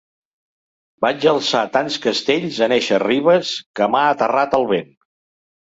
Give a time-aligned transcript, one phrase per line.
[1.05, 4.93] Vaig alçar tants castells en eixes ribes que m’ha aterrat el vent.